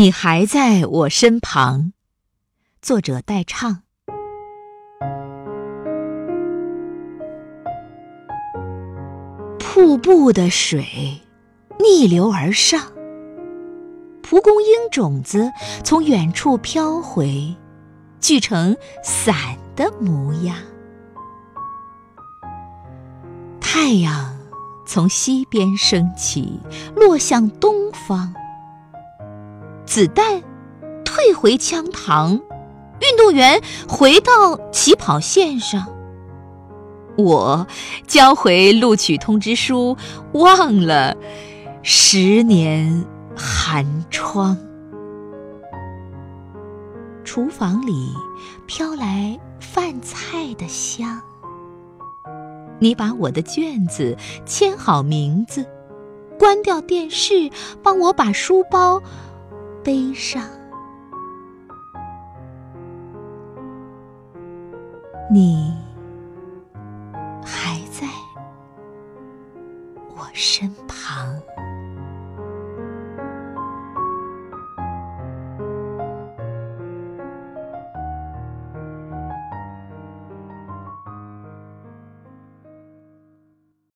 [0.00, 1.92] 你还在我身旁。
[2.80, 3.82] 作者代唱。
[9.58, 11.20] 瀑布的水
[11.78, 12.80] 逆流而上，
[14.22, 15.52] 蒲公英种子
[15.84, 17.54] 从远处飘回，
[18.22, 18.74] 聚成
[19.04, 20.56] 伞的模样。
[23.60, 24.34] 太阳
[24.86, 26.58] 从西边升起，
[26.96, 28.34] 落向东方。
[29.90, 30.40] 子弹
[31.04, 32.40] 退回枪膛，
[33.00, 35.84] 运动员回到起跑线上。
[37.18, 37.66] 我
[38.06, 39.96] 交回录取通知书，
[40.34, 41.16] 忘了
[41.82, 43.04] 十年
[43.36, 44.56] 寒窗。
[47.24, 48.12] 厨房里
[48.68, 51.20] 飘来饭菜的香。
[52.78, 55.66] 你把我的卷子签好名字，
[56.38, 57.50] 关掉电视，
[57.82, 59.02] 帮我把书包。
[59.82, 60.42] 悲伤，
[65.30, 65.74] 你
[67.42, 68.06] 还在
[70.16, 71.40] 我身旁。